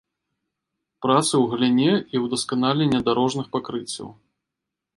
[1.05, 4.07] Працы ў галіне і ўдасканалення дарожных пакрыццяў.